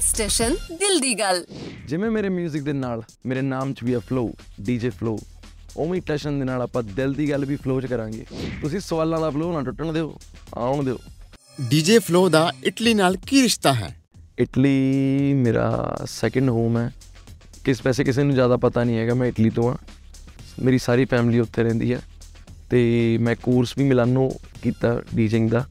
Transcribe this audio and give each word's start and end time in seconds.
Station 0.00 0.54
ਦਿਲ 0.72 1.00
ਦੀ 1.00 1.14
ਗੱਲ 1.14 1.46
ਜਿਵੇਂ 1.86 2.10
ਮੇਰੇ 2.10 2.28
뮤직 2.28 2.62
ਦੇ 2.62 2.72
ਨਾਲ 2.72 3.02
ਮੇਰੇ 3.26 3.42
ਨਾਮ 3.42 3.72
'ਚ 3.74 3.84
ਵੀ 3.84 3.92
ਆ 3.92 3.98
ਫਲੋ 3.98 4.34
ਡੀਜੇ 4.60 4.90
ਫਲੋ 4.90 5.18
ਉਵੇਂ 5.76 5.94
ਹੀ 5.94 6.00
ਟਸ਼ਨ 6.00 6.38
ਦੇ 6.38 6.44
ਨਾਲ 6.44 6.62
ਆਪਾਂ 6.62 6.82
ਦਿਲ 6.82 7.14
ਦੀ 7.14 7.30
ਗੱਲ 7.30 7.44
ਵੀ 7.44 7.56
ਫਲੋ 7.56 7.80
'ਚ 7.80 7.86
ਕਰਾਂਗੇ। 7.86 8.26
ਤੁਸੀਂ 8.62 8.80
ਸਵਾਲਾਂ 8.80 9.20
ਦਾ 9.20 9.30
ਫਲੋ 9.30 9.52
ਨਾ 9.52 9.62
ਟੁੱਟਣ 9.62 9.92
ਦਿਓ 9.92 10.18
ਆਉਣ 10.54 10.84
ਦਿਓ। 10.84 10.98
ਡੀਜੇ 11.60 11.98
ਫਲੋ 11.98 12.28
ਦਾ 12.28 12.52
ਇਟਲੀ 12.64 12.94
ਨਾਲ 12.94 13.16
ਕੀ 13.16 13.42
ਰਿਸ਼ਤਾ 13.42 13.72
ਹੈ? 13.72 14.00
ਇਟਲੀ 14.38 15.34
ਮੇਰਾ 15.34 15.98
ਸੈਕੰਡ 16.06 16.50
ਹੋਮ 16.50 16.78
ਹੈ। 16.78 16.92
ਕਿਸ 17.64 17.80
ਵੈਸੇ 17.86 18.04
ਕਿਸੇ 18.04 18.22
ਨੂੰ 18.22 18.34
ਜ਼ਿਆਦਾ 18.34 18.56
ਪਤਾ 18.56 18.84
ਨਹੀਂ 18.84 18.96
ਹੈਗਾ 18.96 19.14
ਮੈਂ 19.14 19.28
ਇਟਲੀ 19.28 19.50
ਤੋਂ 19.50 19.72
ਆ 19.72 19.76
ਮੇਰੀ 20.62 20.78
ਸਾਰੀ 20.78 21.04
ਫੈਮਿਲੀ 21.04 21.38
ਉੱਥੇ 21.38 21.62
ਰਹਿੰਦੀ 21.62 21.92
ਹੈ। 21.94 22.00
ਤੇ 22.70 23.18
ਮੈਂ 23.20 23.36
ਕੋਰਸ 23.36 23.78
ਵੀ 23.78 23.84
ਮਿਲਾਨੋ 23.84 24.30
ਕੀਤਾ 24.62 25.02
ਡੀਜਿੰਗ 25.14 25.50
ਦਾ। 25.50 25.68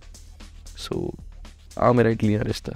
ਸੋ 0.77 1.13
ਆ 1.79 1.91
ਮੇਰਾ 1.91 2.09
ਇਟਲੀ 2.09 2.35
ਨਾਲ 2.35 2.45
ਰਿਸ਼ਤਾ। 2.45 2.73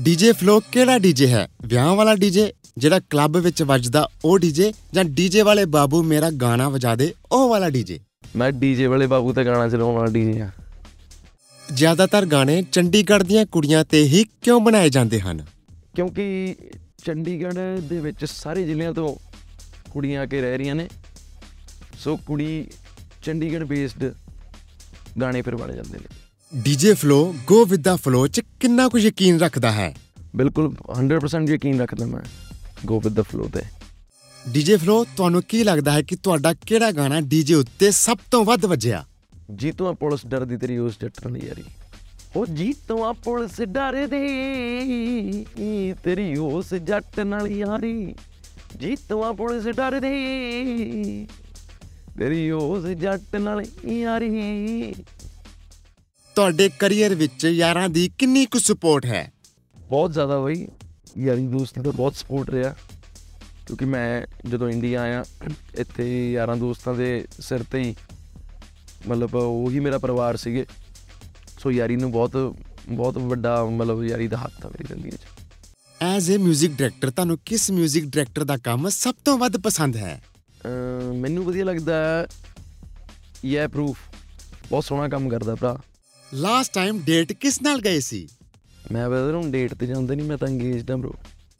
ਡੀਜੇ 0.00 0.32
ਫਲੋ 0.32 0.60
ਕਿਹੜਾ 0.72 0.98
ਡੀਜੇ 0.98 1.26
ਹੈ? 1.28 1.48
ਵਿਆਹ 1.62 1.94
ਵਾਲਾ 1.94 2.14
ਡੀਜੇ 2.14 2.52
ਜਿਹੜਾ 2.78 3.00
ਕਲੱਬ 3.10 3.36
ਵਿੱਚ 3.36 3.62
ਵੱਜਦਾ 3.62 4.08
ਉਹ 4.24 4.38
ਡੀਜੇ 4.38 4.72
ਜਾਂ 4.94 5.04
ਡੀਜੇ 5.04 5.42
ਵਾਲੇ 5.42 5.64
ਬਾਬੂ 5.64 6.02
ਮੇਰਾ 6.02 6.30
ਗਾਣਾ 6.30 6.68
ਵਜਾ 6.68 6.94
ਦੇ 6.96 7.14
ਉਹ 7.32 7.48
ਵਾਲਾ 7.48 7.68
ਡੀਜੇ 7.70 8.00
ਮੈਂ 8.36 8.52
ਡੀਜੇ 8.52 8.86
ਵਾਲੇ 8.86 9.06
ਬਾਬੂ 9.06 9.32
ਤੇ 9.32 9.44
ਗਾਣਾ 9.44 9.68
ਚਲਾਉਣ 9.68 9.94
ਵਾਲਾ 9.94 10.10
ਡੀਜੇ 10.12 10.40
ਆ 10.40 10.50
ਜ਼ਿਆਦਾਤਰ 11.72 12.26
ਗਾਣੇ 12.26 12.62
ਚੰਡੀਗੜ੍ਹ 12.62 13.24
ਦੀਆਂ 13.24 13.46
ਕੁੜੀਆਂ 13.46 13.84
ਤੇ 13.84 14.02
ਹੀ 14.02 14.24
ਕਿਉਂ 14.42 14.60
ਬਣਾਏ 14.60 14.88
ਜਾਂਦੇ 14.88 15.20
ਹਨ? 15.20 15.44
ਕਿਉਂਕਿ 15.94 16.56
ਚੰਡੀਗੜ੍ਹ 17.04 17.80
ਦੇ 17.80 18.00
ਵਿੱਚ 18.00 18.24
ਸਾਰੇ 18.24 18.64
ਜ਼ਿਲ੍ਹਿਆਂ 18.64 18.92
ਤੋਂ 18.92 19.16
ਕੁੜੀਆਂ 19.90 20.22
ਆ 20.22 20.26
ਕੇ 20.26 20.40
ਰਹਿ 20.40 20.58
ਰਹੀਆਂ 20.58 20.74
ਨੇ। 20.74 20.88
ਸੋ 21.98 22.16
ਕੁੜੀ 22.16 22.66
ਚੰਡੀਗੜ੍ਹ 23.22 23.64
ਬੇਸਡ 23.64 24.04
ਗਾਣੇ 25.20 25.42
ਫਿਰ 25.42 25.56
ਬਣ 25.56 25.72
ਜਾਂਦੇ 25.72 25.98
ਨੇ। 25.98 26.13
DJ 26.56 26.94
Flow 26.94 27.34
go 27.46 27.64
with 27.64 27.82
the 27.82 27.96
flow 27.96 28.26
ਚ 28.26 28.40
ਕਿੰਨਾ 28.60 28.88
ਕੁ 28.88 28.98
ਯਕੀਨ 28.98 29.38
ਰੱਖਦਾ 29.40 29.72
ਹੈ? 29.72 29.94
ਬਿਲਕੁਲ 30.36 30.74
100% 30.98 31.50
ਯਕੀਨ 31.50 31.80
ਰੱਖਦਾ 31.80 32.06
ਮੈਂ 32.06 32.20
ਗੋ 32.86 33.00
ਵਿਦ 33.00 33.12
ਦਾ 33.12 33.22
ਫਲੋ 33.22 33.48
ਤੇ। 33.54 33.62
ਡੀਜੇ 34.48 34.76
ਫਲੋ 34.76 35.04
ਤੁਹਾਨੂੰ 35.16 35.42
ਕੀ 35.42 35.64
ਲੱਗਦਾ 35.64 35.92
ਹੈ 35.92 36.02
ਕਿ 36.02 36.16
ਤੁਹਾਡਾ 36.16 36.54
ਕਿਹੜਾ 36.54 36.90
ਗਾਣਾ 36.92 37.20
ਡੀਜੇ 37.20 37.54
ਉੱਤੇ 37.54 37.90
ਸਭ 37.90 38.18
ਤੋਂ 38.30 38.44
ਵੱਧ 38.44 38.64
ਵੱਜਿਆ? 38.64 39.04
ਜੀਤੋਂ 39.54 39.88
ਆ 39.88 39.92
ਪੁਲਿਸ 39.92 40.26
ਡਰਦੀ 40.26 40.56
ਤੇਰੀ 40.56 40.78
ਉਸ 40.78 40.98
ਜੱਟ 41.00 41.26
ਨਾਲ 41.26 41.36
ਯਾਰੀ। 41.36 41.64
ਉਹ 42.36 42.46
ਜੀਤੋਂ 42.46 43.04
ਆ 43.04 43.12
ਪੁਲਿਸ 43.12 43.62
ਡਰਦੀ 43.62 45.44
ਤੇਰੀ 46.02 46.36
ਉਸ 46.36 46.74
ਜੱਟ 46.74 47.20
ਨਾਲ 47.20 47.48
ਯਾਰੀ। 47.48 48.14
ਜੀਤੋਂ 48.76 49.24
ਆ 49.24 49.32
ਪੁਲਿਸ 49.32 49.64
ਡਰਦੀ 49.64 51.26
ਤੇਰੀ 52.18 52.50
ਉਸ 52.50 52.86
ਜੱਟ 52.86 53.36
ਨਾਲ 53.36 53.64
ਯਾਰੀ। 53.88 54.94
ਤੁਹਾਡੇ 56.35 56.69
ਕੈਰੀਅਰ 56.79 57.15
ਵਿੱਚ 57.15 57.45
ਯਾਰਾਂ 57.45 57.87
ਦੀ 57.89 58.09
ਕਿੰਨੀ 58.17 58.45
ਕੁ 58.45 58.59
ਸਪੋਰਟ 58.59 59.05
ਹੈ 59.05 59.31
ਬਹੁਤ 59.77 60.11
ਜ਼ਿਆਦਾ 60.11 60.39
ਬਈ 60.39 60.67
ਯਾਰੀ 61.17 61.47
ਦੋਸਤਾਂ 61.47 61.83
ਦਾ 61.83 61.91
ਬਹੁਤ 61.91 62.15
ਸਪੋਰਟ 62.15 62.49
ਰਿਹਾ 62.49 62.73
ਕਿਉਂਕਿ 63.67 63.85
ਮੈਂ 63.85 64.21
ਜਦੋਂ 64.49 64.69
ਇੰਡੀਆ 64.69 65.01
ਆਇਆ 65.01 65.23
ਇੱਥੇ 65.79 66.05
ਯਾਰਾਂ 66.31 66.55
ਦੋਸਤਾਂ 66.57 66.93
ਦੇ 66.93 67.09
ਸਿਰ 67.39 67.63
ਤੇ 67.71 67.79
ਹੀ 67.79 67.95
ਮਤਲਬ 69.07 69.35
ਉਹੀ 69.35 69.79
ਮੇਰਾ 69.79 69.97
ਪਰਿਵਾਰ 69.97 70.37
ਸੀਗੇ 70.37 70.65
ਸੋ 71.59 71.71
ਯਾਰੀ 71.71 71.95
ਨੂੰ 71.95 72.11
ਬਹੁਤ 72.11 72.55
ਬਹੁਤ 72.89 73.17
ਵੱਡਾ 73.17 73.63
ਮਤਲਬ 73.65 74.03
ਯਾਰੀ 74.03 74.27
ਦਾ 74.27 74.37
ਹੱਥ 74.37 74.65
ਆ 74.65 74.69
ਮੇਰੀ 74.69 74.87
ਜ਼ਿੰਦਗੀ 74.87 75.11
'ਚ 75.11 75.39
ਐਜ਼ 76.01 76.31
ਅ 76.31 76.37
뮤직 76.39 76.77
ਡਾਇਰੈਕਟਰ 76.77 77.11
ਤੁਹਾਨੂੰ 77.11 77.37
ਕਿਸ 77.45 77.69
뮤직 77.71 78.05
ਡਾਇਰੈਕਟਰ 78.05 78.43
ਦਾ 78.43 78.57
ਕੰਮ 78.63 78.89
ਸਭ 78.89 79.15
ਤੋਂ 79.25 79.37
ਵੱਧ 79.37 79.57
ਪਸੰਦ 79.57 79.97
ਹੈ 79.97 80.19
ਅਮ 80.65 81.13
ਮੈਨੂੰ 81.17 81.45
ਵਧੀਆ 81.45 81.65
ਲੱਗਦਾ 81.65 82.27
ਇਹ 83.45 83.67
ਪ੍ਰੂਫ 83.67 83.97
ਬਹੁਤ 84.69 84.83
ਸੋਹਣਾ 84.83 85.07
ਕੰਮ 85.07 85.29
ਕਰਦਾ 85.29 85.55
ਭਰਾ 85.55 85.77
ਲਾਸਟ 86.34 86.74
ਟਾਈਮ 86.74 87.00
ਡੇਟ 87.00 87.32
ਕਿਸ 87.32 87.62
ਨਾਲ 87.62 87.80
ਗਏ 87.80 88.00
ਸੀ? 88.00 88.28
ਮੈਂ 88.92 89.08
ਬ੍ਰਦਰ 89.08 89.34
ਹੁਣ 89.34 89.50
ਡੇਟ 89.50 89.74
ਤੇ 89.74 89.86
ਜਾਂਦਾ 89.86 90.14
ਨਹੀਂ 90.14 90.26
ਮੈਂ 90.26 90.38
ਤਾਂ 90.38 90.48
ਅੰਗੇਜਡ 90.48 90.90
ਹਾਂ 90.90 90.98
bro 90.98 91.12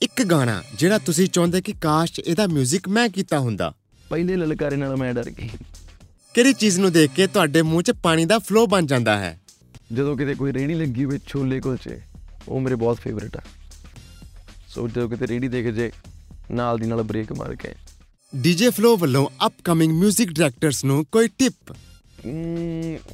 ਇੱਕ 0.03 0.23
ਗਾਣਾ 0.23 0.63
ਜਿਹੜਾ 0.79 0.99
ਤੁਸੀਂ 0.99 1.29
ਚਾਹੁੰਦੇ 1.29 1.61
ਕਿ 1.63 1.73
ਕਾਸ਼ 1.73 2.21
ਇਹਦਾ 2.21 2.45
뮤직 2.45 2.81
ਮੈਂ 2.89 3.09
ਕੀਤਾ 3.09 3.39
ਹੁੰਦਾ। 3.39 3.73
ਪਹਿਲੇ 4.11 4.37
ਲਲਕਾਰੇ 4.37 4.77
ਨਾਲ 4.77 4.97
ਮੈਂ 4.97 5.15
ਡਰ 5.15 5.31
ਗਈ। 5.31 5.49
ਕਿਹੜੀ 6.35 6.53
ਚੀਜ਼ 6.53 6.79
ਨੂੰ 6.81 6.93
ਦੇਖ 6.93 7.11
ਕੇ 7.11 7.27
ਤੁਹਾਡੇ 7.27 7.63
ਮੂੰਹ 7.63 7.83
'ਚ 7.83 7.91
ਪਾਣੀ 7.91 8.25
ਦਾ 8.25 8.39
ਫਲੋ 8.39 8.67
ਬਣ 8.67 8.87
ਜਾਂਦਾ 8.87 9.19
ਹੈ? 9.19 9.41
ਜਦੋਂ 9.93 10.17
ਕਿਤੇ 10.17 10.35
ਕੋਈ 10.35 10.53
ਰੇਹੜੀ 10.53 10.75
ਲੱਗੀ 10.75 11.05
ਹੋਵੇ 11.05 11.19
ਛੋਲੇ 11.27 11.61
ਕੁਲਚੇ 11.61 12.01
ਉਹ 12.49 12.61
ਮੇਰੇ 12.61 12.75
ਬਹੁਤ 12.75 12.97
ਫੇਵਰਿਟ 12.97 13.37
ਆ। 13.37 13.43
ਸੋ 14.69 14.89
ਜਦੋਂ 14.89 15.09
ਕਿਤੇ 15.09 15.27
ਰੇਹੜੀ 15.27 15.49
ਦੇਖ 15.49 15.67
ਜੇ 15.67 15.93
ਨਾਲ 16.51 16.79
ਦੀ 16.79 16.87
ਨਾਲ 16.87 17.03
ਬ੍ਰੇਕ 17.03 17.33
ਮਾਰ 17.33 17.55
ਕੇ। 17.55 17.75
ਡੀਜੇ 18.37 18.71
ਫਲੋ 18.71 18.97
ਵੱਲੋਂ 18.97 19.47
ਅਪਕਮਿੰਗ 19.47 20.05
뮤직 20.05 20.25
ਡਾਇਰੈਕਟਰਸ 20.25 20.85
ਨੂੰ 20.85 21.05
ਕੋਈ 21.13 21.29
ਟਿਪ 21.29 21.75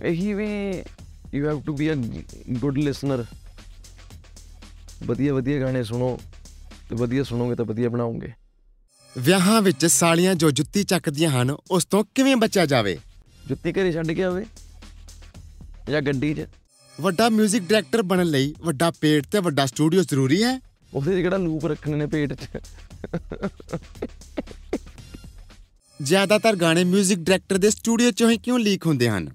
ਇਹੀ 0.03 0.35
ਵੀ 0.35 0.83
you 1.34 1.48
have 1.48 1.62
to 1.62 1.74
be 1.74 1.92
a 1.92 1.96
good 2.60 2.78
listener 2.78 3.26
ਵਧੀਆ 5.04 5.34
ਵਧੀਆ 5.34 5.60
ਗਾਣੇ 5.60 5.84
ਸੁਣੋ 5.84 6.18
ਤੇ 6.90 6.96
ਵਧੀਆ 6.96 7.24
ਸੁਣੋਗੇ 7.24 7.56
ਤਾਂ 7.56 7.66
ਵਧੀਆ 7.66 7.90
ਬਣਾਓਗੇ 7.90 8.32
ਵਿਆਹਾਂ 9.16 9.62
ਵਿੱਚ 9.62 9.86
ਸਾਲੀਆਂ 9.86 10.36
ਜੋ 10.36 10.52
ਜੁੱਤੀ 10.52 10.84
ਚੱਕਦੀਆਂ 10.84 11.30
ਹਨ 11.32 11.56
ਉਸ 11.72 11.86
ਤੋਂ 11.86 12.04
ਕਿਵੇਂ 12.16 12.36
ਬਚਿਆ 12.36 12.66
ਜਾਵੇ 12.66 12.98
ਜੁੱਤੀ 13.48 13.72
ਘਰੇ 13.72 13.92
ਛੱਡ 13.92 14.12
ਕੇ 14.12 14.24
ਆਵੇ 14.24 14.46
ਜਾਂ 15.90 16.02
ਗੱਡੀ 16.02 16.34
'ਚ 16.34 16.46
ਵੱਡਾ 17.00 17.28
뮤직 17.28 17.60
ਡਾਇਰੈਕਟਰ 17.60 18.02
ਬਣਨ 18.02 18.26
ਲਈ 18.26 18.54
ਵੱਡਾ 18.62 18.92
ਪੇਟ 18.92 19.26
ਤੇ 19.26 19.40
ਵੱਡਾ 19.40 19.66
ਸਟੂਡੀਓ 19.66 20.04
ਜ਼ਰੂਰੀ 20.04 20.44
ਹੈ 20.44 20.60
ਉਹਦੇ 20.94 21.12
'ਚ 21.12 21.22
ਕਿਹੜਾ 21.22 21.38
ਲੂਪ 21.38 21.66
ਰੱਖਣੇ 21.66 21.98
ਨੇ 21.98 22.06
ਪੇਟ 22.06 22.34
'ਚ 22.34 22.60
ਜ਼ਿਆਦਾਤਰ 26.00 26.56
ਗਾਣੇ 26.56 26.84
뮤직 26.84 27.16
ਡਾਇਰੈਕਟਰ 27.18 27.58
ਦੇ 27.58 27.70
ਸਟੂਡੀਓ 27.70 28.10
'ਚੋਂ 28.12 28.30
ਹੀ 28.30 28.38
ਕਿਉਂ 28.38 28.60
ਲੀਕ 28.60 28.86
ਹੁੰਦੇ 28.86 29.10
ਹਨ 29.10 29.30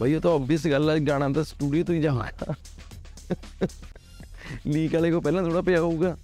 ਬਈ 0.00 0.14
ਉਹ 0.14 0.20
ਤਾਂ 0.20 0.30
ਆਬਵੀਅਸ 0.30 0.66
ਗੱਲ 0.66 0.90
ਹੈ 0.90 0.98
ਗਾਣਾ 0.98 1.28
ਤਾਂ 1.28 1.44
ਸਟੂਡੀਓ 1.44 1.84
ਤੋਂ 1.84 1.94
ਹੀ 1.94 2.00
ਜਾਣਾ 2.00 2.54
ਲੀਕ 4.66 4.94
ਵਾਲੇ 4.94 5.10
ਕੋ 5.10 5.20
ਪਹਿਲਾਂ 5.20 5.42
ਥੋੜਾ 5.42 5.60
ਪਿਆ 5.60 5.80
ਹੋਊਗਾ। 5.80 6.16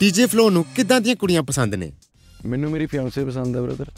ਡੀਜੇ 0.00 0.26
ਫਲੋ 0.26 0.50
ਨੂੰ 0.50 0.64
ਕਿੱਦਾਂ 0.64 1.00
ਦੀਆਂ 1.00 1.16
ਕੁੜੀਆਂ 1.16 1.42
ਪਸੰਦ 1.42 1.74
ਨੇ? 1.74 1.92
ਮੈਨੂੰ 2.46 2.70
ਮੇਰੀ 2.70 2.86
ਫਿਆਂਸੇ 2.86 3.24
ਪਸੰਦ 3.24 3.56
ਹੈ 3.56 3.60
ਬ੍ਰਦਰ 3.60 3.90